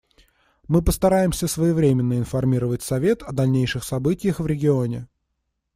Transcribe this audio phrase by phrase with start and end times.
[0.67, 5.07] Мы постараемся своевременно информировать Совет о дальнейших событиях в регионе.